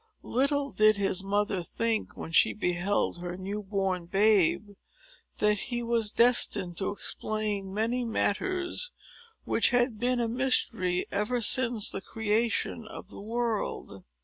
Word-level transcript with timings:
Little 0.23 0.71
did 0.71 0.97
his 0.97 1.21
mother 1.23 1.61
think, 1.61 2.17
when 2.17 2.31
she 2.31 2.53
beheld 2.53 3.21
her 3.21 3.37
new 3.37 3.61
born 3.61 4.07
babe, 4.07 4.69
that 5.37 5.59
he 5.69 5.83
was 5.83 6.11
destined 6.11 6.79
to 6.79 6.89
explain 6.89 7.71
many 7.71 8.03
matters 8.03 8.93
which 9.43 9.69
had 9.69 9.99
been 9.99 10.19
a 10.19 10.27
mystery 10.27 11.05
ever 11.11 11.39
since 11.39 11.91
the 11.91 12.01
creation 12.01 12.87
of 12.87 13.09
the 13.09 13.21
world. 13.21 14.03